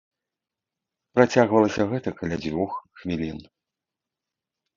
[1.17, 2.71] Працягвалася гэта каля дзвюх
[3.03, 3.39] хвілін.